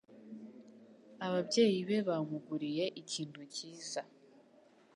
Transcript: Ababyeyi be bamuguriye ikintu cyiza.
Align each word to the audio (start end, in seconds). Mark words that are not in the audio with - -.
Ababyeyi 1.25 1.79
be 1.87 1.99
bamuguriye 2.07 2.85
ikintu 3.01 3.41
cyiza. 3.53 4.01